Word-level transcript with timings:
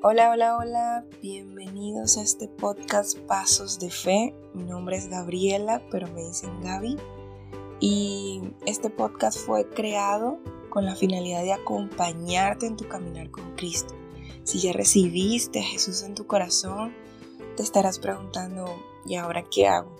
Hola, 0.00 0.30
hola, 0.30 0.56
hola, 0.56 1.04
bienvenidos 1.20 2.18
a 2.18 2.22
este 2.22 2.46
podcast 2.46 3.18
Pasos 3.18 3.80
de 3.80 3.90
Fe. 3.90 4.32
Mi 4.54 4.62
nombre 4.62 4.96
es 4.96 5.08
Gabriela, 5.08 5.82
pero 5.90 6.06
me 6.06 6.22
dicen 6.22 6.62
Gaby. 6.62 6.96
Y 7.80 8.40
este 8.64 8.90
podcast 8.90 9.40
fue 9.40 9.68
creado 9.68 10.38
con 10.70 10.86
la 10.86 10.94
finalidad 10.94 11.42
de 11.42 11.52
acompañarte 11.52 12.66
en 12.66 12.76
tu 12.76 12.86
caminar 12.86 13.32
con 13.32 13.56
Cristo. 13.56 13.92
Si 14.44 14.60
ya 14.60 14.72
recibiste 14.72 15.58
a 15.58 15.64
Jesús 15.64 16.04
en 16.04 16.14
tu 16.14 16.28
corazón, 16.28 16.94
te 17.56 17.64
estarás 17.64 17.98
preguntando, 17.98 18.66
¿y 19.04 19.16
ahora 19.16 19.42
qué 19.50 19.66
hago? 19.66 19.96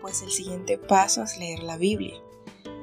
Pues 0.00 0.20
el 0.22 0.32
siguiente 0.32 0.78
paso 0.78 1.22
es 1.22 1.38
leer 1.38 1.62
la 1.62 1.76
Biblia. 1.76 2.20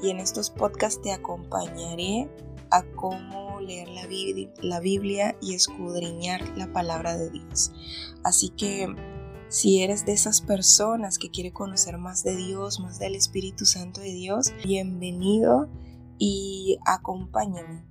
Y 0.01 0.09
en 0.09 0.21
estos 0.21 0.51
podcasts 0.51 1.01
te 1.01 1.11
acompañaré 1.11 2.29
a 2.71 2.83
cómo 2.95 3.44
leer 3.65 3.89
la, 3.89 4.79
Biblia 4.79 5.35
y 5.41 5.55
escudriñar 5.55 6.57
la 6.57 6.71
palabra 6.71 7.17
de 7.17 7.29
Dios. 7.29 7.71
Así 8.23 8.49
que 8.49 8.87
si 9.49 9.81
eres 9.81 10.05
de 10.05 10.13
esas 10.13 10.41
personas 10.41 11.17
que 11.17 11.29
quiere 11.29 11.51
conocer 11.51 11.97
más 11.97 12.23
de 12.23 12.35
Dios, 12.35 12.79
más 12.79 12.99
del 12.99 13.15
Espíritu 13.15 13.65
Santo 13.65 14.01
de 14.01 14.13
Dios, 14.13 14.53
bienvenido 14.63 15.69
y 16.17 16.77
acompáñame. 16.85 17.85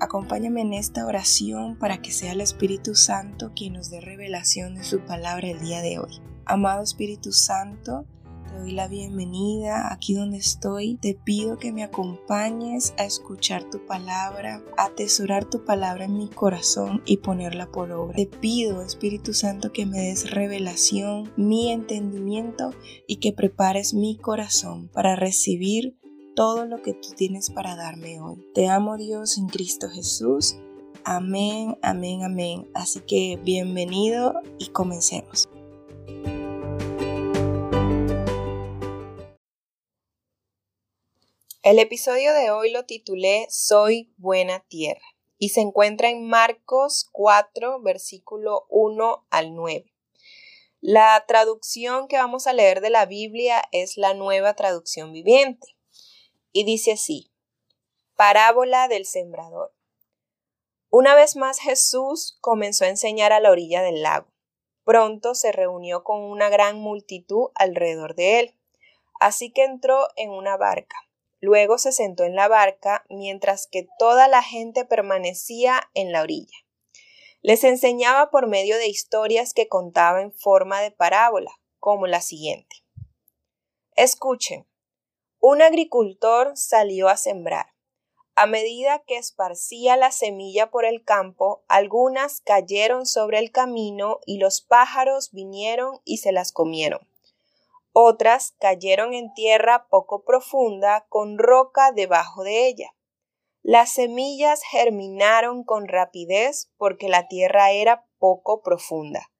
Acompáñame 0.00 0.62
en 0.62 0.72
esta 0.72 1.04
oración 1.04 1.78
para 1.78 2.00
que 2.00 2.10
sea 2.10 2.32
el 2.32 2.40
Espíritu 2.40 2.94
Santo 2.94 3.52
quien 3.54 3.74
nos 3.74 3.90
dé 3.90 4.00
revelación 4.00 4.74
de 4.74 4.84
su 4.84 5.00
palabra 5.00 5.48
el 5.48 5.60
día 5.60 5.82
de 5.82 5.98
hoy. 5.98 6.20
Amado 6.46 6.82
Espíritu 6.82 7.32
Santo, 7.32 8.06
te 8.50 8.58
doy 8.58 8.72
la 8.72 8.88
bienvenida 8.88 9.92
aquí 9.92 10.14
donde 10.14 10.38
estoy. 10.38 10.96
Te 10.96 11.14
pido 11.14 11.58
que 11.58 11.72
me 11.72 11.82
acompañes 11.82 12.94
a 12.98 13.04
escuchar 13.04 13.68
tu 13.70 13.84
palabra, 13.86 14.62
a 14.76 14.86
atesorar 14.86 15.44
tu 15.44 15.64
palabra 15.64 16.04
en 16.04 16.16
mi 16.16 16.28
corazón 16.28 17.02
y 17.04 17.18
ponerla 17.18 17.70
por 17.70 17.92
obra. 17.92 18.16
Te 18.16 18.26
pido, 18.26 18.82
Espíritu 18.82 19.34
Santo, 19.34 19.72
que 19.72 19.86
me 19.86 19.98
des 19.98 20.30
revelación, 20.30 21.32
mi 21.36 21.70
entendimiento 21.70 22.74
y 23.06 23.16
que 23.16 23.32
prepares 23.32 23.94
mi 23.94 24.16
corazón 24.16 24.88
para 24.88 25.16
recibir 25.16 25.96
todo 26.34 26.66
lo 26.66 26.82
que 26.82 26.94
tú 26.94 27.10
tienes 27.16 27.50
para 27.50 27.76
darme 27.76 28.20
hoy. 28.20 28.44
Te 28.54 28.68
amo 28.68 28.96
Dios 28.96 29.38
en 29.38 29.48
Cristo 29.48 29.88
Jesús. 29.88 30.56
Amén, 31.04 31.76
amén, 31.82 32.24
amén. 32.24 32.68
Así 32.74 33.00
que 33.00 33.38
bienvenido 33.42 34.34
y 34.58 34.68
comencemos. 34.68 35.48
El 41.62 41.78
episodio 41.78 42.32
de 42.32 42.50
hoy 42.50 42.70
lo 42.70 42.86
titulé 42.86 43.46
Soy 43.50 44.14
buena 44.16 44.60
tierra 44.60 45.04
y 45.36 45.50
se 45.50 45.60
encuentra 45.60 46.08
en 46.08 46.26
Marcos 46.26 47.10
4, 47.12 47.82
versículo 47.82 48.64
1 48.70 49.26
al 49.28 49.54
9. 49.54 49.92
La 50.80 51.22
traducción 51.28 52.08
que 52.08 52.16
vamos 52.16 52.46
a 52.46 52.54
leer 52.54 52.80
de 52.80 52.88
la 52.88 53.04
Biblia 53.04 53.62
es 53.72 53.98
la 53.98 54.14
nueva 54.14 54.54
traducción 54.54 55.12
viviente 55.12 55.76
y 56.50 56.64
dice 56.64 56.92
así, 56.92 57.30
Parábola 58.16 58.88
del 58.88 59.04
Sembrador. 59.04 59.74
Una 60.88 61.14
vez 61.14 61.36
más 61.36 61.60
Jesús 61.60 62.38
comenzó 62.40 62.86
a 62.86 62.88
enseñar 62.88 63.34
a 63.34 63.40
la 63.40 63.50
orilla 63.50 63.82
del 63.82 64.00
lago. 64.00 64.32
Pronto 64.82 65.34
se 65.34 65.52
reunió 65.52 66.04
con 66.04 66.22
una 66.22 66.48
gran 66.48 66.78
multitud 66.78 67.50
alrededor 67.54 68.14
de 68.14 68.40
él, 68.40 68.58
así 69.20 69.52
que 69.52 69.64
entró 69.64 70.08
en 70.16 70.30
una 70.30 70.56
barca 70.56 70.96
Luego 71.40 71.78
se 71.78 71.92
sentó 71.92 72.24
en 72.24 72.34
la 72.36 72.48
barca 72.48 73.04
mientras 73.08 73.66
que 73.66 73.88
toda 73.98 74.28
la 74.28 74.42
gente 74.42 74.84
permanecía 74.84 75.90
en 75.94 76.12
la 76.12 76.22
orilla. 76.22 76.56
Les 77.42 77.64
enseñaba 77.64 78.30
por 78.30 78.46
medio 78.46 78.76
de 78.76 78.88
historias 78.88 79.54
que 79.54 79.66
contaba 79.66 80.20
en 80.20 80.32
forma 80.32 80.82
de 80.82 80.90
parábola, 80.90 81.50
como 81.78 82.06
la 82.06 82.20
siguiente. 82.20 82.76
Escuchen. 83.96 84.66
Un 85.40 85.62
agricultor 85.62 86.52
salió 86.54 87.08
a 87.08 87.16
sembrar. 87.16 87.66
A 88.34 88.46
medida 88.46 89.02
que 89.06 89.16
esparcía 89.16 89.96
la 89.96 90.12
semilla 90.12 90.70
por 90.70 90.84
el 90.84 91.04
campo, 91.04 91.64
algunas 91.68 92.40
cayeron 92.40 93.06
sobre 93.06 93.38
el 93.38 93.50
camino 93.50 94.20
y 94.24 94.38
los 94.38 94.60
pájaros 94.60 95.30
vinieron 95.32 96.00
y 96.04 96.18
se 96.18 96.32
las 96.32 96.52
comieron. 96.52 97.09
Otras 98.02 98.54
cayeron 98.58 99.12
en 99.12 99.34
tierra 99.34 99.86
poco 99.90 100.24
profunda 100.24 101.04
con 101.10 101.36
roca 101.36 101.92
debajo 101.92 102.44
de 102.44 102.66
ella. 102.66 102.94
Las 103.60 103.92
semillas 103.92 104.62
germinaron 104.62 105.64
con 105.64 105.86
rapidez 105.86 106.70
porque 106.78 107.10
la 107.10 107.28
tierra 107.28 107.72
era 107.72 108.06
poco 108.18 108.62
profunda. 108.62 109.30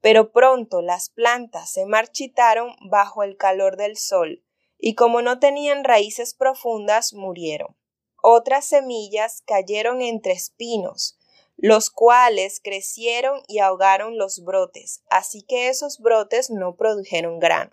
Pero 0.00 0.30
pronto 0.30 0.82
las 0.82 1.10
plantas 1.10 1.72
se 1.72 1.84
marchitaron 1.84 2.76
bajo 2.88 3.24
el 3.24 3.36
calor 3.36 3.76
del 3.76 3.96
sol, 3.96 4.44
y 4.78 4.94
como 4.94 5.20
no 5.20 5.40
tenían 5.40 5.82
raíces 5.82 6.32
profundas, 6.32 7.12
murieron. 7.12 7.76
Otras 8.22 8.66
semillas 8.66 9.42
cayeron 9.44 10.00
entre 10.00 10.32
espinos, 10.32 11.18
los 11.56 11.90
cuales 11.90 12.60
crecieron 12.62 13.42
y 13.48 13.58
ahogaron 13.58 14.16
los 14.16 14.44
brotes, 14.44 15.02
así 15.10 15.42
que 15.42 15.66
esos 15.66 15.98
brotes 15.98 16.50
no 16.50 16.76
produjeron 16.76 17.40
grano. 17.40 17.72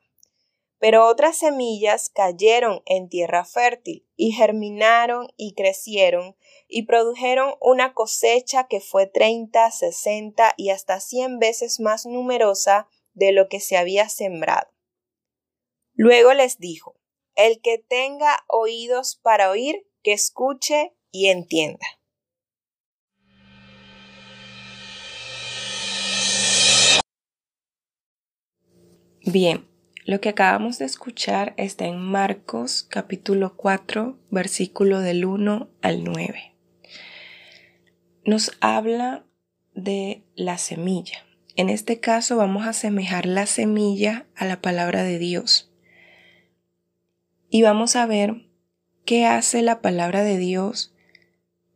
Pero 0.83 1.07
otras 1.07 1.38
semillas 1.38 2.09
cayeron 2.09 2.83
en 2.85 3.07
tierra 3.07 3.45
fértil 3.45 4.05
y 4.17 4.33
germinaron 4.33 5.29
y 5.38 5.53
crecieron 5.53 6.35
y 6.67 6.81
produjeron 6.83 7.55
una 7.61 7.94
cosecha 7.94 8.67
que 8.67 8.81
fue 8.81 9.07
treinta, 9.07 9.71
sesenta 9.71 10.53
y 10.57 10.71
hasta 10.71 10.99
cien 10.99 11.39
veces 11.39 11.79
más 11.79 12.05
numerosa 12.05 12.89
de 13.13 13.31
lo 13.31 13.47
que 13.47 13.61
se 13.61 13.77
había 13.77 14.09
sembrado. 14.09 14.73
Luego 15.94 16.33
les 16.33 16.57
dijo, 16.57 17.00
el 17.35 17.61
que 17.61 17.77
tenga 17.77 18.44
oídos 18.50 19.15
para 19.15 19.51
oír, 19.51 19.88
que 20.01 20.11
escuche 20.11 20.94
y 21.11 21.27
entienda. 21.27 21.88
Bien, 29.21 29.72
lo 30.06 30.19
que 30.19 30.30
acabamos 30.30 30.80
de 30.80 30.86
escuchar 30.86 31.53
está 31.56 31.86
en 31.86 31.97
Marcos 31.97 32.86
capítulo 32.90 33.56
4, 33.56 34.18
versículo 34.31 35.00
del 35.00 35.24
1 35.24 35.69
al 35.81 36.03
9. 36.03 36.53
Nos 38.25 38.52
habla 38.59 39.24
de 39.74 40.24
la 40.36 40.58
semilla. 40.58 41.19
En 41.56 41.69
este 41.69 42.02
caso 42.02 42.36
vamos 42.36 42.66
a 42.66 42.72
asemejar 42.72 43.25
la 43.25 43.46
semilla 43.46 44.25
a 44.36 44.46
la 44.46 44.62
palabra 44.62 45.03
de 45.03 45.19
Dios. 45.19 45.72
Y 47.50 47.62
vamos 47.62 47.96
a 47.96 48.06
ver 48.06 48.50
qué 49.06 49.25
hace 49.25 49.62
la 49.62 49.81
palabra 49.81 50.24
de 50.24 50.38
Dios 50.38 50.94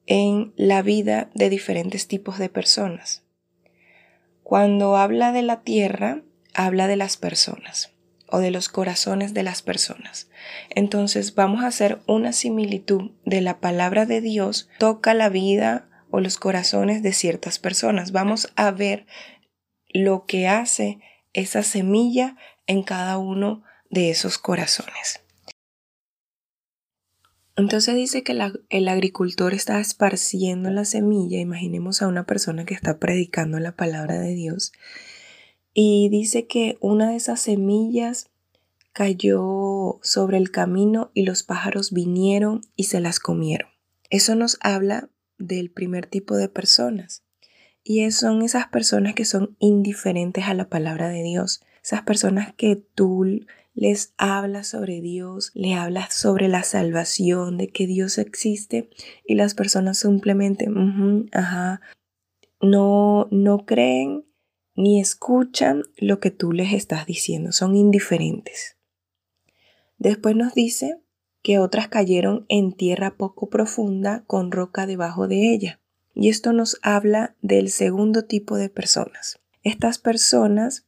en 0.06 0.54
la 0.58 0.82
vida 0.82 1.30
de 1.34 1.50
diferentes 1.50 2.08
tipos 2.08 2.40
de 2.40 2.50
personas. 2.50 3.24
Cuando 4.44 4.98
habla 4.98 5.32
de 5.32 5.44
la 5.44 5.62
tierra, 5.62 6.24
habla 6.54 6.88
de 6.88 6.96
las 6.98 7.16
personas 7.16 7.97
o 8.30 8.40
de 8.40 8.52
los 8.52 8.70
corazones 8.70 9.34
de 9.34 9.44
las 9.44 9.62
personas. 9.62 10.30
Entonces 10.70 11.36
vamos 11.36 11.64
a 11.64 11.68
hacer 11.68 12.00
una 12.08 12.34
similitud 12.34 13.12
de 13.26 13.42
la 13.42 13.60
palabra 13.60 14.06
de 14.06 14.22
Dios 14.22 14.70
toca 14.80 15.14
la 15.14 15.30
vida 15.30 15.90
o 16.10 16.20
los 16.20 16.38
corazones 16.38 17.04
de 17.04 17.14
ciertas 17.14 17.60
personas. 17.60 18.12
Vamos 18.12 18.52
a 18.56 18.72
ver 18.72 19.06
lo 19.90 20.26
que 20.26 20.48
hace 20.48 21.00
esa 21.34 21.64
semilla 21.64 22.36
en 22.66 22.84
cada 22.84 23.18
uno 23.18 23.64
de 23.90 24.10
esos 24.10 24.38
corazones. 24.38 25.22
Entonces 27.56 27.96
dice 27.96 28.22
que 28.22 28.38
el 28.70 28.88
agricultor 28.88 29.54
está 29.56 29.80
esparciendo 29.80 30.69
la 30.69 30.86
semilla. 30.86 31.40
Imaginemos 31.40 32.04
a 32.04 32.07
una 32.07 32.25
persona 32.25 32.66
que 32.66 32.75
está 32.75 33.00
predicando 33.00 33.60
la 33.60 33.75
palabra 33.75 34.19
de 34.19 34.36
Dios 34.36 34.74
y 35.79 36.09
dice 36.09 36.47
que 36.47 36.75
una 36.81 37.12
de 37.12 37.18
esas 37.18 37.39
semillas 37.39 38.31
cayó 38.94 40.00
sobre 40.01 40.38
el 40.38 40.50
camino 40.50 41.12
y 41.13 41.21
los 41.21 41.44
pájaros 41.44 41.91
vinieron 41.91 42.62
y 42.75 42.85
se 42.85 43.00
las 43.00 43.19
comieron. 43.19 43.69
Eso 44.09 44.33
nos 44.33 44.57
habla 44.62 45.12
del 45.38 45.69
primer 45.69 46.07
tipo 46.07 46.35
de 46.35 46.50
personas. 46.50 47.21
Y 47.83 48.09
son 48.09 48.41
esas 48.41 48.69
personas 48.69 49.13
que 49.13 49.24
son 49.24 49.56
indiferentes 49.59 50.45
a 50.45 50.56
la 50.56 50.68
palabra 50.68 51.09
de 51.09 51.21
Dios. 51.21 51.62
Esas 51.83 52.01
personas 52.01 52.56
que 52.56 52.75
tú 52.75 53.45
les 53.75 54.15
hablas 54.18 54.69
sobre 54.69 55.00
Dios, 55.00 55.51
le 55.53 55.75
hablas 55.75 56.12
sobre 56.12 56.47
la 56.47 56.63
salvación, 56.63 57.59
de 57.59 57.68
que 57.68 57.85
Dios 57.85 58.18
existe 58.18 58.89
y 59.27 59.35
las 59.35 59.53
personas 59.53 60.00
simplemente, 60.00 60.68
ajá, 61.33 61.81
no, 62.62 63.27
no 63.29 63.68
creen 63.68 64.26
ni 64.77 65.01
escuchan 65.01 65.83
lo 65.97 66.19
que 66.19 66.29
tú 66.31 66.53
les 66.53 66.71
estás 66.71 67.07
diciendo, 67.07 67.51
son 67.51 67.75
indiferentes. 67.75 68.77
Después 69.97 70.35
nos 70.35 70.53
dice 70.53 71.01
que 71.41 71.57
otras 71.57 71.88
cayeron 71.88 72.45
en 72.47 72.71
tierra 72.74 73.18
poco 73.18 73.50
profunda 73.50 74.24
con 74.27 74.51
roca 74.51 74.85
debajo 74.85 75.27
de 75.27 75.51
ella. 75.51 75.81
Y 76.13 76.29
esto 76.29 76.53
nos 76.53 76.79
habla 76.83 77.35
del 77.41 77.69
segundo 77.69 78.25
tipo 78.25 78.56
de 78.56 78.69
personas. 78.69 79.39
Estas 79.63 79.97
personas 79.97 80.85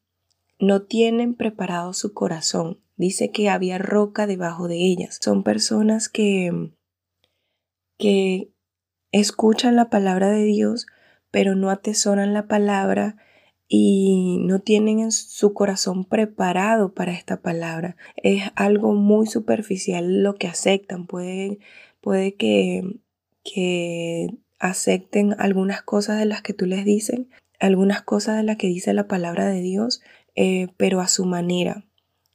no 0.59 0.83
tienen 0.83 1.33
preparado 1.33 1.93
su 1.93 2.13
corazón. 2.13 2.79
Dice 2.95 3.31
que 3.31 3.49
había 3.49 3.79
roca 3.79 4.27
debajo 4.27 4.67
de 4.67 4.77
ellas. 4.77 5.17
Son 5.19 5.43
personas 5.43 6.09
que, 6.09 6.71
que 7.97 8.51
escuchan 9.11 9.75
la 9.75 9.89
palabra 9.89 10.29
de 10.29 10.43
Dios, 10.43 10.85
pero 11.31 11.55
no 11.55 11.71
atesoran 11.71 12.33
la 12.33 12.47
palabra 12.47 13.17
y 13.71 14.39
no 14.41 14.59
tienen 14.59 14.99
en 14.99 15.11
su 15.11 15.53
corazón 15.53 16.03
preparado 16.03 16.93
para 16.95 17.13
esta 17.13 17.39
palabra. 17.39 17.95
Es 18.17 18.43
algo 18.55 18.93
muy 18.95 19.27
superficial 19.27 20.23
lo 20.23 20.35
que 20.35 20.47
aceptan. 20.47 21.05
Puede, 21.05 21.59
puede 22.01 22.33
que, 22.33 22.81
que 23.43 24.35
acepten 24.57 25.35
algunas 25.37 25.83
cosas 25.83 26.17
de 26.17 26.25
las 26.25 26.41
que 26.41 26.53
tú 26.53 26.65
les 26.65 26.83
dices, 26.83 27.21
algunas 27.59 28.01
cosas 28.01 28.37
de 28.37 28.43
las 28.43 28.57
que 28.57 28.67
dice 28.67 28.91
la 28.95 29.07
palabra 29.07 29.47
de 29.47 29.61
Dios, 29.61 30.01
eh, 30.35 30.69
pero 30.77 30.99
a 30.99 31.07
su 31.07 31.25
manera. 31.25 31.85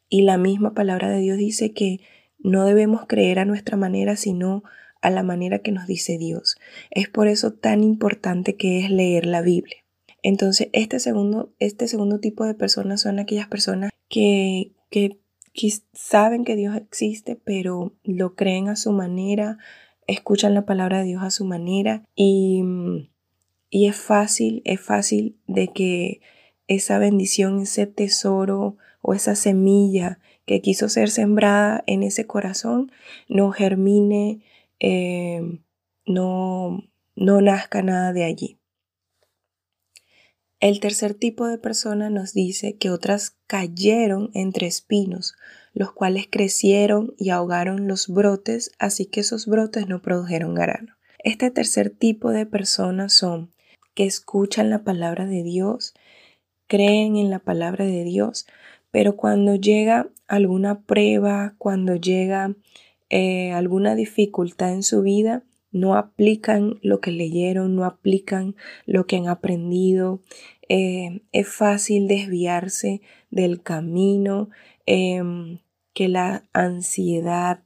Y 0.09 0.23
la 0.23 0.39
misma 0.39 0.73
palabra 0.73 1.11
de 1.11 1.21
Dios 1.21 1.37
dice 1.37 1.73
que 1.73 1.99
no 2.39 2.65
debemos 2.65 3.07
creer 3.09 3.41
a 3.41 3.45
nuestra 3.45 3.77
manera, 3.77 4.15
sino 4.15 4.63
a 5.01 5.11
la 5.11 5.25
manera 5.25 5.59
que 5.59 5.73
nos 5.73 5.89
dice 5.89 6.17
Dios. 6.17 6.57
Es 6.93 7.09
por 7.09 7.27
eso 7.27 7.53
tan 7.53 7.83
importante 7.83 8.55
que 8.55 8.85
es 8.85 8.91
leer 8.91 9.27
la 9.27 9.43
Biblia. 9.43 9.84
Entonces, 10.25 10.71
este 10.73 11.01
segundo, 11.01 11.53
este 11.59 11.87
segundo 11.87 12.19
tipo 12.19 12.47
de 12.47 12.55
personas 12.55 13.03
son 13.03 13.19
aquellas 13.19 13.47
personas 13.47 13.91
que, 14.09 14.73
que, 14.91 15.19
saben 15.93 16.45
que 16.45 16.57
Dios 16.57 16.75
existe, 16.77 17.37
pero 17.37 17.93
lo 18.03 18.35
creen 18.35 18.69
a 18.69 18.75
su 18.75 18.91
manera, 18.91 19.59
escuchan 20.07 20.55
la 20.55 20.65
palabra 20.65 21.01
de 21.01 21.05
Dios 21.05 21.23
a 21.23 21.31
su 21.31 21.45
manera 21.45 22.03
y, 22.17 22.63
y 23.69 23.87
es 23.87 23.97
fácil, 23.97 24.63
es 24.65 24.81
fácil 24.81 25.37
de 25.47 25.69
que 25.69 26.23
esa 26.69 26.99
bendición, 26.99 27.61
ese 27.61 27.87
tesoro 27.87 28.79
o 29.03 29.13
esa 29.13 29.37
semilla 29.37 30.21
que 30.47 30.63
quiso 30.63 30.89
ser 30.89 31.11
sembrada 31.11 31.85
en 31.87 32.03
ese 32.03 32.27
corazón 32.27 32.91
no 33.29 33.53
germine, 33.53 34.41
eh, 34.81 35.61
no, 36.07 36.83
no 37.15 37.41
nazca 37.43 37.83
nada 37.83 38.15
de 38.15 38.25
allí. 38.25 38.59
El 40.61 40.81
tercer 40.81 41.15
tipo 41.15 41.47
de 41.47 41.59
persona 41.59 42.11
nos 42.11 42.33
dice 42.33 42.77
que 42.77 42.91
otras 42.91 43.37
cayeron 43.47 44.31
entre 44.35 44.67
espinos, 44.67 45.35
los 45.75 45.93
cuales 45.93 46.27
crecieron 46.31 47.15
y 47.19 47.31
ahogaron 47.31 47.89
los 47.89 48.09
brotes, 48.09 48.73
así 48.79 49.07
que 49.07 49.21
esos 49.21 49.47
brotes 49.47 49.89
no 49.89 50.01
produjeron 50.01 50.55
grano. 50.55 50.95
Este 51.19 51.51
tercer 51.51 51.91
tipo 51.91 52.31
de 52.31 52.47
personas 52.47 53.13
son 53.13 53.51
que 53.95 54.05
escuchan 54.05 54.71
la 54.71 54.85
palabra 54.85 55.27
de 55.27 55.43
Dios, 55.43 55.95
creen 56.67 57.17
en 57.17 57.31
la 57.31 57.41
palabra 57.41 57.85
de 57.85 58.05
Dios, 58.05 58.47
pero 58.91 59.17
cuando 59.17 59.57
llega 59.57 60.09
alguna 60.29 60.83
prueba, 60.83 61.55
cuando 61.59 61.97
llega 61.97 62.55
eh, 63.11 63.53
alguna 63.53 63.95
dificultad 63.95 64.73
en 64.73 64.83
su 64.83 65.03
vida, 65.03 65.43
no 65.75 65.97
aplican 65.97 66.79
lo 66.83 67.01
que 67.01 67.11
leyeron, 67.11 67.75
no 67.75 67.85
aplican 67.85 68.55
lo 68.87 69.07
que 69.07 69.17
han 69.17 69.27
aprendido, 69.27 70.23
eh, 70.69 71.23
es 71.33 71.49
fácil 71.49 72.07
desviarse 72.07 73.03
del 73.31 73.61
camino, 73.61 74.51
em, 74.87 75.59
que 75.93 76.09
la 76.09 76.45
ansiedad, 76.53 77.65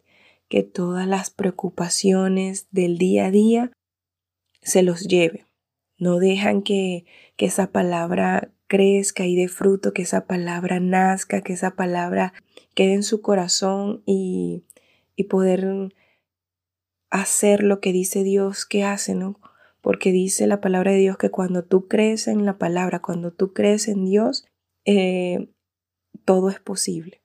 que 0.49 0.63
todas 0.63 1.07
las 1.07 1.29
preocupaciones 1.31 2.67
del 2.71 2.97
día 2.97 3.27
a 3.27 3.31
día 3.31 3.73
se 4.63 4.83
los 4.83 5.07
lleve. 5.07 5.45
No 5.99 6.19
dejan 6.19 6.63
que, 6.63 7.05
que 7.37 7.47
esa 7.47 7.73
palabra 7.73 8.53
crezca 8.69 9.27
y 9.27 9.37
dé 9.37 9.49
fruto, 9.49 9.93
que 9.93 10.03
esa 10.03 10.27
palabra 10.27 10.81
nazca, 10.81 11.43
que 11.43 11.53
esa 11.53 11.73
palabra 11.77 12.33
quede 12.75 12.95
en 12.95 13.03
su 13.03 13.21
corazón 13.21 14.03
y, 14.07 14.65
y 15.15 15.25
poder 15.25 15.93
hacer 17.11 17.63
lo 17.63 17.81
que 17.81 17.93
dice 17.93 18.23
Dios 18.23 18.65
que 18.65 18.85
hace, 18.85 19.15
¿no? 19.15 19.39
porque 19.81 20.13
dice 20.13 20.47
la 20.47 20.61
palabra 20.61 20.93
de 20.93 20.99
Dios 20.99 21.17
que 21.17 21.31
cuando 21.31 21.65
tú 21.65 21.89
crees 21.89 22.29
en 22.29 22.45
la 22.45 22.59
palabra, 22.59 23.01
cuando 23.01 23.33
tú 23.33 23.53
crees 23.53 23.89
en 23.89 24.05
Dios, 24.05 24.47
eh, 24.85 25.49
todo 26.25 26.51
es 26.51 26.61
posible. 26.61 27.23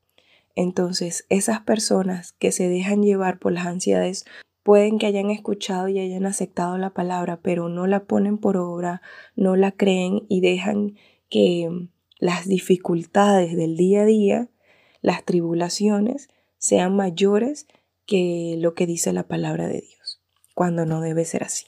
Entonces, 0.56 1.26
esas 1.30 1.62
personas 1.62 2.34
que 2.34 2.52
se 2.52 2.70
dejan 2.70 3.02
llevar 3.02 3.40
por 3.40 3.52
las 3.52 3.66
ansiedades 3.66 4.26
pueden 4.62 4.98
que 4.98 5.08
hayan 5.08 5.30
escuchado 5.30 5.90
y 5.90 6.00
hayan 6.00 6.26
aceptado 6.26 6.78
la 6.78 6.92
palabra, 6.92 7.40
pero 7.42 7.70
no 7.70 7.88
la 7.88 8.06
ponen 8.06 8.38
por 8.38 8.56
obra, 8.56 9.02
no 9.36 9.56
la 9.56 9.72
creen 9.72 10.26
y 10.30 10.42
dejan 10.42 10.96
que 11.30 11.90
las 12.20 12.48
dificultades 12.48 13.58
del 13.58 13.76
día 13.76 14.04
a 14.04 14.06
día, 14.06 14.50
las 15.02 15.26
tribulaciones, 15.26 16.30
sean 16.60 16.96
mayores 16.96 17.68
lo 18.60 18.74
que 18.76 18.86
dice 18.86 19.12
la 19.14 19.28
palabra 19.28 19.68
de 19.68 19.82
Dios, 19.82 20.22
cuando 20.54 20.86
no 20.86 21.02
debe 21.02 21.26
ser 21.26 21.44
así. 21.44 21.66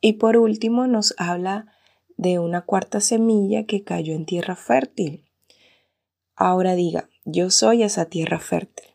Y 0.00 0.14
por 0.14 0.36
último 0.36 0.86
nos 0.86 1.14
habla 1.18 1.72
de 2.16 2.38
una 2.38 2.62
cuarta 2.62 3.00
semilla 3.00 3.64
que 3.64 3.84
cayó 3.84 4.14
en 4.14 4.26
tierra 4.26 4.56
fértil. 4.56 5.24
Ahora 6.34 6.74
diga, 6.74 7.08
yo 7.24 7.50
soy 7.50 7.82
esa 7.84 8.06
tierra 8.06 8.40
fértil. 8.40 8.88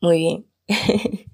Muy 0.00 0.18
bien. 0.18 0.46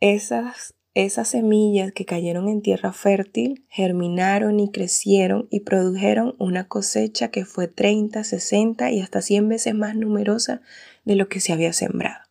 esas, 0.00 0.74
esas 0.94 1.28
semillas 1.28 1.92
que 1.92 2.04
cayeron 2.04 2.48
en 2.48 2.62
tierra 2.62 2.92
fértil 2.92 3.64
germinaron 3.68 4.58
y 4.58 4.70
crecieron 4.70 5.46
y 5.50 5.60
produjeron 5.60 6.34
una 6.38 6.66
cosecha 6.66 7.28
que 7.30 7.44
fue 7.44 7.68
30, 7.68 8.24
60 8.24 8.90
y 8.90 9.00
hasta 9.00 9.22
100 9.22 9.48
veces 9.48 9.74
más 9.74 9.94
numerosa 9.94 10.62
de 11.04 11.14
lo 11.14 11.28
que 11.28 11.38
se 11.38 11.52
había 11.52 11.72
sembrado. 11.72 12.27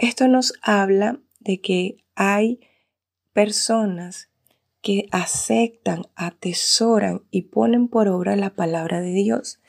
Esto 0.00 0.28
nos 0.28 0.54
habla 0.62 1.20
de 1.40 1.60
que 1.60 1.98
hay 2.14 2.60
personas 3.34 4.30
que 4.80 5.04
aceptan, 5.10 6.04
atesoran 6.14 7.20
y 7.30 7.42
ponen 7.42 7.86
por 7.86 8.08
obra 8.08 8.34
la 8.34 8.54
palabra 8.54 9.02
de 9.02 9.12
Dios. 9.12 9.60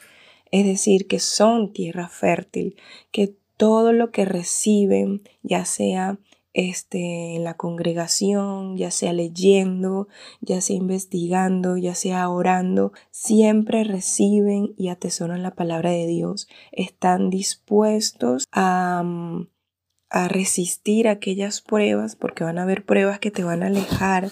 Es 0.50 0.66
decir, 0.66 1.08
que 1.10 1.20
son 1.20 1.74
tierra 1.74 2.08
fértil, 2.08 2.78
que 3.12 3.36
todo 3.58 3.92
lo 3.92 4.12
que 4.12 4.24
reciben, 4.24 5.22
ya 5.44 5.66
sea 5.66 6.18
este, 6.54 7.36
en 7.36 7.44
la 7.44 7.58
congregación, 7.58 8.78
ya 8.78 8.90
sea 8.90 9.12
leyendo, 9.12 10.08
ya 10.40 10.62
sea 10.62 10.78
investigando, 10.78 11.76
ya 11.76 11.94
sea 11.94 12.30
orando, 12.30 12.94
siempre 13.10 13.84
reciben 13.84 14.76
y 14.78 14.88
atesoran 14.88 15.44
la 15.44 15.56
palabra 15.56 15.92
de 15.92 16.08
Dios. 16.08 16.48
Están 16.72 17.30
dispuestos 17.30 18.46
a 18.54 19.04
mm, 19.04 19.48
a 20.12 20.28
resistir 20.28 21.08
aquellas 21.08 21.62
pruebas, 21.62 22.18
porque 22.18 22.44
van 22.44 22.60
a 22.60 22.64
haber 22.64 22.86
pruebas 22.86 23.20
que 23.20 23.32
te 23.32 23.46
van 23.46 23.64
a 23.64 23.68
alejar, 23.68 24.30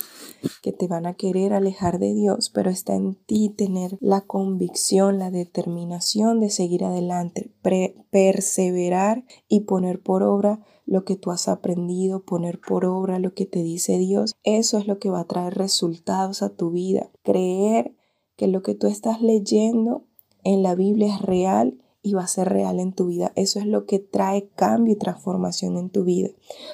que 0.61 0.73
te 0.73 0.87
van 0.87 1.05
a 1.05 1.13
querer 1.13 1.53
alejar 1.53 1.99
de 1.99 2.13
Dios, 2.13 2.51
pero 2.53 2.69
está 2.69 2.95
en 2.95 3.15
ti 3.15 3.49
tener 3.49 3.97
la 4.01 4.21
convicción, 4.21 5.19
la 5.19 5.31
determinación 5.31 6.41
de 6.41 6.49
seguir 6.49 6.83
adelante, 6.83 7.53
perseverar 8.11 9.23
y 9.47 9.61
poner 9.61 10.01
por 10.01 10.21
obra 10.23 10.59
lo 10.85 11.05
que 11.05 11.15
tú 11.15 11.31
has 11.31 11.47
aprendido, 11.47 12.25
poner 12.25 12.59
por 12.59 12.83
obra 12.83 13.17
lo 13.17 13.33
que 13.33 13.45
te 13.45 13.63
dice 13.63 13.97
Dios. 13.97 14.33
Eso 14.43 14.79
es 14.79 14.85
lo 14.85 14.99
que 14.99 15.09
va 15.09 15.21
a 15.21 15.27
traer 15.27 15.53
resultados 15.53 16.41
a 16.41 16.49
tu 16.49 16.71
vida. 16.71 17.09
Creer 17.23 17.95
que 18.35 18.47
lo 18.47 18.63
que 18.63 18.75
tú 18.75 18.87
estás 18.87 19.21
leyendo 19.21 20.03
en 20.43 20.61
la 20.61 20.75
Biblia 20.75 21.15
es 21.15 21.21
real 21.21 21.77
y 22.01 22.13
va 22.13 22.23
a 22.23 22.27
ser 22.27 22.49
real 22.49 22.79
en 22.79 22.93
tu 22.93 23.07
vida. 23.07 23.31
Eso 23.35 23.59
es 23.59 23.65
lo 23.65 23.85
que 23.85 23.99
trae 23.99 24.49
cambio 24.55 24.93
y 24.93 24.97
transformación 24.97 25.77
en 25.77 25.89
tu 25.89 26.03
vida. 26.03 26.29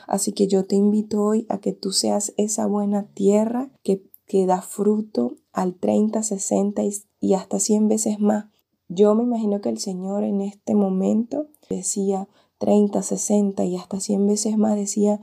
Así 0.08 0.34
que 0.34 0.48
yo 0.48 0.66
te 0.66 0.76
invito 0.76 1.24
hoy 1.24 1.46
a 1.50 1.60
que 1.60 1.74
tú 1.74 1.92
seas 1.92 2.34
esa 2.38 2.68
buena 2.68 3.08
tierra 3.08 3.70
que, 3.84 4.04
que 4.28 4.46
da 4.46 4.62
fruto 4.62 5.38
al 5.52 5.76
30, 5.76 6.22
60 6.22 6.82
y, 7.20 7.34
hasta 7.34 7.60
100 7.60 7.88
veces 7.88 8.20
más. 8.20 8.46
Yo 8.88 9.16
me 9.16 9.24
imagino 9.24 9.62
que 9.62 9.70
el 9.70 9.80
Señor 9.80 10.24
en 10.24 10.42
este 10.42 10.76
momento 10.76 11.48
decía 11.70 12.28
30, 12.60 13.02
60 13.02 13.66
y 13.66 13.78
hasta 13.78 14.00
100 14.00 14.28
veces 14.28 14.58
más, 14.58 14.76
decía 14.76 15.22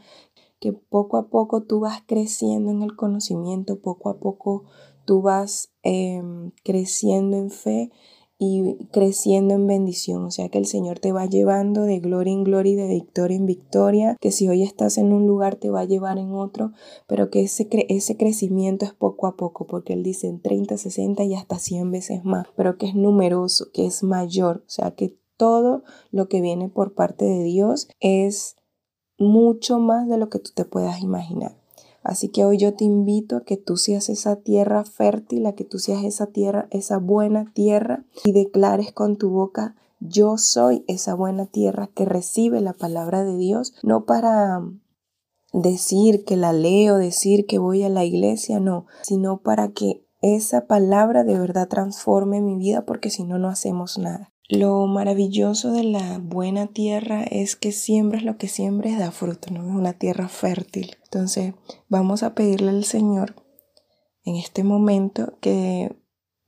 que 0.58 0.72
poco 0.72 1.16
a 1.16 1.28
poco 1.28 1.62
tú 1.62 1.80
vas 1.80 2.02
creciendo 2.06 2.70
en 2.70 2.82
el 2.82 2.96
conocimiento, 2.96 3.80
poco 3.80 4.08
a 4.08 4.18
poco 4.18 4.64
tú 5.04 5.22
vas 5.22 5.72
em, 5.82 6.52
creciendo 6.64 7.36
en 7.36 7.50
fe 7.50 7.90
y 8.38 8.86
creciendo 8.90 9.54
en 9.54 9.66
bendición. 9.66 10.24
O 10.24 10.30
sea 10.30 10.48
que 10.48 10.58
el 10.58 10.66
Señor 10.66 10.98
te 10.98 11.12
va 11.12 11.26
llevando 11.26 11.82
de 11.82 12.00
gloria 12.00 12.32
en 12.32 12.44
gloria 12.44 12.72
y 12.72 12.76
de 12.76 12.88
victoria 12.88 13.36
en 13.36 13.46
victoria, 13.46 14.16
que 14.20 14.32
si 14.32 14.48
hoy 14.48 14.62
estás 14.62 14.98
en 14.98 15.12
un 15.12 15.26
lugar 15.26 15.56
te 15.56 15.70
va 15.70 15.80
a 15.80 15.84
llevar 15.84 16.18
en 16.18 16.32
otro, 16.34 16.72
pero 17.06 17.30
que 17.30 17.42
ese, 17.42 17.68
ese 17.88 18.16
crecimiento 18.16 18.84
es 18.84 18.92
poco 18.92 19.26
a 19.26 19.36
poco, 19.36 19.66
porque 19.66 19.92
Él 19.92 20.02
dice 20.02 20.26
en 20.26 20.40
30, 20.40 20.76
60 20.76 21.24
y 21.24 21.34
hasta 21.34 21.58
100 21.58 21.90
veces 21.90 22.24
más, 22.24 22.46
pero 22.56 22.78
que 22.78 22.86
es 22.86 22.94
numeroso, 22.94 23.70
que 23.72 23.86
es 23.86 24.02
mayor. 24.02 24.64
O 24.66 24.70
sea 24.70 24.90
que 24.92 25.16
todo 25.36 25.82
lo 26.10 26.28
que 26.28 26.40
viene 26.40 26.68
por 26.68 26.94
parte 26.94 27.24
de 27.24 27.42
Dios 27.44 27.88
es 28.00 28.56
mucho 29.18 29.78
más 29.78 30.08
de 30.08 30.18
lo 30.18 30.28
que 30.28 30.38
tú 30.38 30.50
te 30.54 30.64
puedas 30.64 31.00
imaginar. 31.00 31.61
Así 32.02 32.28
que 32.28 32.44
hoy 32.44 32.58
yo 32.58 32.74
te 32.74 32.84
invito 32.84 33.36
a 33.36 33.44
que 33.44 33.56
tú 33.56 33.76
seas 33.76 34.08
esa 34.08 34.36
tierra 34.36 34.84
fértil, 34.84 35.46
a 35.46 35.52
que 35.52 35.64
tú 35.64 35.78
seas 35.78 36.04
esa 36.04 36.26
tierra, 36.26 36.66
esa 36.70 36.98
buena 36.98 37.50
tierra 37.52 38.04
y 38.24 38.32
declares 38.32 38.92
con 38.92 39.16
tu 39.16 39.30
boca, 39.30 39.76
yo 40.00 40.36
soy 40.36 40.84
esa 40.88 41.14
buena 41.14 41.46
tierra 41.46 41.88
que 41.94 42.04
recibe 42.04 42.60
la 42.60 42.72
palabra 42.72 43.22
de 43.22 43.36
Dios, 43.36 43.74
no 43.84 44.04
para 44.04 44.62
decir 45.52 46.24
que 46.24 46.36
la 46.36 46.52
leo, 46.52 46.96
decir 46.96 47.46
que 47.46 47.58
voy 47.58 47.84
a 47.84 47.88
la 47.88 48.04
iglesia, 48.04 48.58
no, 48.58 48.86
sino 49.02 49.38
para 49.38 49.68
que 49.68 50.04
esa 50.22 50.66
palabra 50.66 51.24
de 51.24 51.38
verdad 51.38 51.68
transforme 51.68 52.40
mi 52.40 52.56
vida 52.56 52.84
porque 52.84 53.10
si 53.10 53.24
no, 53.24 53.38
no 53.38 53.48
hacemos 53.48 53.98
nada. 53.98 54.31
Lo 54.54 54.86
maravilloso 54.86 55.72
de 55.72 55.82
la 55.82 56.18
buena 56.18 56.66
tierra 56.66 57.22
es 57.22 57.56
que 57.56 57.72
siembras 57.72 58.22
lo 58.22 58.36
que 58.36 58.48
siembres 58.48 58.98
da 58.98 59.10
fruto, 59.10 59.50
¿no? 59.50 59.66
Es 59.66 59.74
una 59.74 59.94
tierra 59.94 60.28
fértil. 60.28 60.98
Entonces, 61.04 61.54
vamos 61.88 62.22
a 62.22 62.34
pedirle 62.34 62.68
al 62.68 62.84
Señor 62.84 63.34
en 64.24 64.36
este 64.36 64.62
momento 64.62 65.38
que 65.40 65.96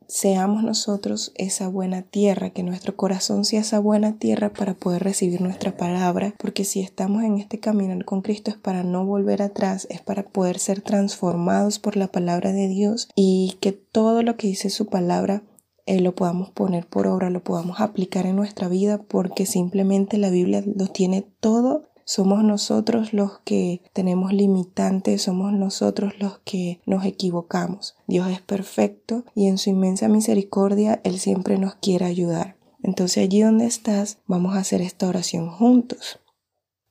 seamos 0.06 0.62
nosotros 0.62 1.32
esa 1.36 1.68
buena 1.68 2.02
tierra, 2.02 2.50
que 2.50 2.62
nuestro 2.62 2.94
corazón 2.94 3.46
sea 3.46 3.62
esa 3.62 3.78
buena 3.78 4.18
tierra 4.18 4.52
para 4.52 4.74
poder 4.74 5.02
recibir 5.02 5.40
nuestra 5.40 5.74
palabra, 5.78 6.34
porque 6.38 6.64
si 6.64 6.82
estamos 6.82 7.24
en 7.24 7.38
este 7.38 7.58
camino 7.58 7.96
con 8.04 8.20
Cristo 8.20 8.50
es 8.50 8.58
para 8.58 8.84
no 8.84 9.06
volver 9.06 9.40
atrás, 9.40 9.86
es 9.88 10.02
para 10.02 10.24
poder 10.24 10.58
ser 10.58 10.82
transformados 10.82 11.78
por 11.78 11.96
la 11.96 12.08
palabra 12.08 12.52
de 12.52 12.68
Dios 12.68 13.08
y 13.16 13.56
que 13.60 13.72
todo 13.72 14.22
lo 14.22 14.36
que 14.36 14.48
dice 14.48 14.68
su 14.68 14.88
palabra 14.88 15.42
eh, 15.86 16.00
lo 16.00 16.14
podamos 16.14 16.50
poner 16.50 16.86
por 16.86 17.06
obra, 17.06 17.30
lo 17.30 17.42
podamos 17.42 17.80
aplicar 17.80 18.26
en 18.26 18.36
nuestra 18.36 18.68
vida, 18.68 19.02
porque 19.02 19.46
simplemente 19.46 20.18
la 20.18 20.30
Biblia 20.30 20.62
lo 20.64 20.88
tiene 20.88 21.26
todo 21.40 21.84
somos 22.06 22.44
nosotros 22.44 23.14
los 23.14 23.38
que 23.40 23.82
tenemos 23.94 24.32
limitantes, 24.32 25.22
somos 25.22 25.52
nosotros 25.52 26.14
los 26.18 26.38
que 26.40 26.80
nos 26.84 27.04
equivocamos. 27.06 27.96
Dios 28.06 28.28
es 28.28 28.42
perfecto 28.42 29.24
y 29.34 29.46
en 29.46 29.56
su 29.56 29.70
inmensa 29.70 30.08
misericordia 30.08 31.00
Él 31.04 31.18
siempre 31.18 31.58
nos 31.58 31.76
quiere 31.76 32.04
ayudar. 32.04 32.56
Entonces 32.82 33.24
allí 33.24 33.40
donde 33.40 33.64
estás, 33.64 34.18
vamos 34.26 34.54
a 34.54 34.58
hacer 34.58 34.82
esta 34.82 35.08
oración 35.08 35.48
juntos. 35.48 36.20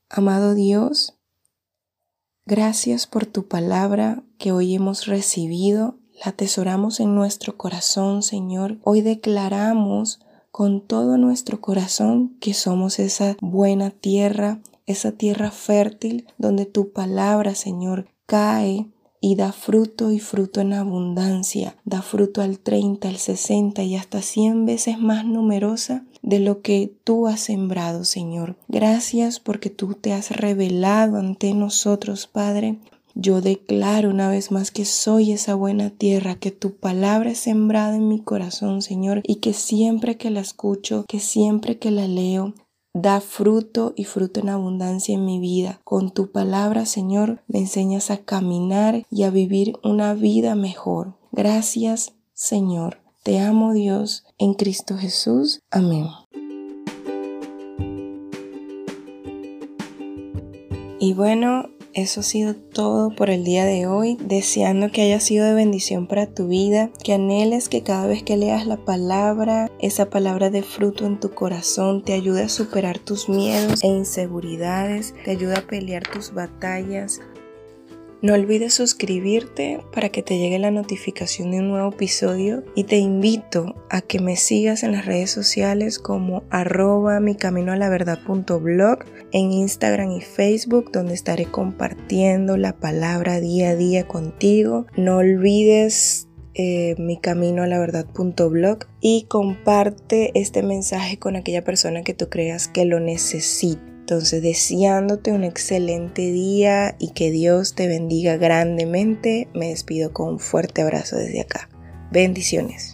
Amado 0.09 0.55
Dios, 0.55 1.19
gracias 2.45 3.05
por 3.05 3.27
tu 3.27 3.47
palabra 3.47 4.23
que 4.39 4.51
hoy 4.51 4.73
hemos 4.73 5.05
recibido. 5.05 5.99
Atesoramos 6.23 6.99
en 6.99 7.15
nuestro 7.15 7.57
corazón, 7.57 8.23
Señor. 8.23 8.77
Hoy 8.83 9.01
declaramos 9.01 10.21
con 10.51 10.81
todo 10.81 11.17
nuestro 11.17 11.61
corazón 11.61 12.37
que 12.39 12.53
somos 12.53 12.99
esa 12.99 13.35
buena 13.41 13.89
tierra 13.89 14.61
esa 14.85 15.11
tierra 15.11 15.51
fértil 15.51 16.25
donde 16.37 16.65
tu 16.65 16.91
palabra, 16.91 17.55
Señor, 17.55 18.07
cae 18.25 18.87
y 19.21 19.35
da 19.35 19.53
fruto 19.53 20.11
y 20.11 20.19
fruto 20.19 20.59
en 20.59 20.73
abundancia, 20.73 21.77
da 21.85 22.01
fruto 22.01 22.41
al 22.41 22.59
30, 22.59 23.07
al 23.07 23.17
60 23.17 23.83
y 23.83 23.95
hasta 23.95 24.21
100 24.21 24.65
veces 24.65 24.99
más 24.99 25.25
numerosa 25.25 26.05
de 26.21 26.39
lo 26.39 26.61
que 26.61 26.93
tú 27.03 27.27
has 27.27 27.39
sembrado, 27.39 28.03
Señor. 28.03 28.57
Gracias 28.67 29.39
porque 29.39 29.69
tú 29.69 29.93
te 29.93 30.11
has 30.11 30.31
revelado 30.31 31.17
ante 31.17 31.53
nosotros, 31.53 32.27
Padre. 32.27 32.79
Yo 33.15 33.41
declaro 33.41 34.09
una 34.09 34.29
vez 34.29 34.51
más 34.51 34.71
que 34.71 34.85
soy 34.85 35.31
esa 35.31 35.55
buena 35.55 35.89
tierra, 35.89 36.35
que 36.35 36.51
tu 36.51 36.75
palabra 36.75 37.31
es 37.31 37.39
sembrada 37.39 37.95
en 37.95 38.07
mi 38.07 38.21
corazón, 38.21 38.81
Señor, 38.81 39.21
y 39.23 39.35
que 39.35 39.53
siempre 39.53 40.17
que 40.17 40.29
la 40.29 40.41
escucho, 40.41 41.05
que 41.07 41.19
siempre 41.19 41.77
que 41.77 41.91
la 41.91 42.07
leo, 42.07 42.53
Da 42.95 43.21
fruto 43.21 43.93
y 43.95 44.03
fruto 44.03 44.39
en 44.39 44.49
abundancia 44.49 45.15
en 45.15 45.25
mi 45.25 45.39
vida. 45.39 45.81
Con 45.83 46.11
tu 46.11 46.31
palabra, 46.31 46.85
Señor, 46.85 47.41
me 47.47 47.57
enseñas 47.57 48.11
a 48.11 48.17
caminar 48.17 49.07
y 49.09 49.23
a 49.23 49.31
vivir 49.31 49.73
una 49.83 50.13
vida 50.13 50.53
mejor. 50.53 51.15
Gracias, 51.31 52.13
Señor. 52.33 52.99
Te 53.23 53.39
amo, 53.39 53.73
Dios, 53.73 54.25
en 54.37 54.53
Cristo 54.53 54.95
Jesús. 54.95 55.59
Amén. 55.71 56.05
Y 60.99 61.13
bueno, 61.15 61.69
eso 61.93 62.19
ha 62.21 62.23
sido 62.23 62.55
todo 62.55 63.09
por 63.15 63.29
el 63.29 63.43
día 63.43 63.65
de 63.65 63.87
hoy, 63.87 64.17
deseando 64.19 64.91
que 64.91 65.01
haya 65.01 65.19
sido 65.19 65.45
de 65.45 65.53
bendición 65.53 66.07
para 66.07 66.27
tu 66.27 66.47
vida, 66.47 66.89
que 67.03 67.13
anheles 67.13 67.69
que 67.69 67.83
cada 67.83 68.07
vez 68.07 68.23
que 68.23 68.37
leas 68.37 68.65
la 68.65 68.77
palabra, 68.77 69.71
esa 69.79 70.09
palabra 70.09 70.49
de 70.49 70.63
fruto 70.63 71.05
en 71.05 71.19
tu 71.19 71.31
corazón 71.31 72.03
te 72.03 72.13
ayude 72.13 72.43
a 72.43 72.49
superar 72.49 72.99
tus 72.99 73.29
miedos 73.29 73.83
e 73.83 73.87
inseguridades, 73.87 75.13
te 75.23 75.31
ayude 75.31 75.55
a 75.55 75.67
pelear 75.67 76.03
tus 76.03 76.33
batallas 76.33 77.21
no 78.23 78.33
olvides 78.33 78.73
suscribirte 78.73 79.81
para 79.93 80.07
que 80.07 80.23
te 80.23 80.37
llegue 80.37 80.57
la 80.57 80.71
notificación 80.71 81.51
de 81.51 81.59
un 81.59 81.67
nuevo 81.67 81.89
episodio 81.89 82.63
y 82.73 82.85
te 82.85 82.95
invito 82.95 83.75
a 83.89 83.99
que 83.99 84.21
me 84.21 84.37
sigas 84.37 84.83
en 84.83 84.93
las 84.93 85.05
redes 85.05 85.29
sociales 85.29 85.99
como 85.99 86.43
arroba 86.49 87.19
mi 87.19 87.35
camino 87.35 87.73
a 87.73 87.75
la 87.75 87.89
verdad 87.89 88.19
en 89.33 89.51
Instagram 89.51 90.11
y 90.11 90.21
Facebook 90.21 90.89
donde 90.93 91.13
estaré 91.13 91.47
compartiendo 91.47 92.55
la 92.55 92.77
palabra 92.77 93.41
día 93.41 93.71
a 93.71 93.75
día 93.75 94.07
contigo. 94.07 94.87
No 94.95 95.17
olvides 95.17 96.29
eh, 96.53 96.95
mi 96.97 97.17
camino 97.19 97.61
a 97.61 97.67
la 97.67 97.79
y 99.01 99.25
comparte 99.27 100.31
este 100.33 100.63
mensaje 100.63 101.19
con 101.19 101.35
aquella 101.35 101.65
persona 101.65 102.03
que 102.03 102.13
tú 102.13 102.29
creas 102.29 102.69
que 102.69 102.85
lo 102.85 103.01
necesita. 103.01 103.92
Entonces, 104.13 104.43
deseándote 104.43 105.31
un 105.31 105.43
excelente 105.43 106.21
día 106.21 106.95
y 106.99 107.13
que 107.13 107.31
Dios 107.31 107.73
te 107.73 107.87
bendiga 107.87 108.37
grandemente, 108.37 109.47
me 109.55 109.69
despido 109.69 110.13
con 110.13 110.33
un 110.33 110.39
fuerte 110.39 110.83
abrazo 110.83 111.15
desde 111.15 111.41
acá. 111.41 111.67
Bendiciones. 112.11 112.92